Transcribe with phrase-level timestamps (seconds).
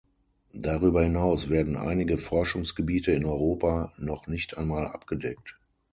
[0.55, 5.59] Darüber hinaus werden einige Forschungsgebiete in Europa noch nicht einmal abgedeckt.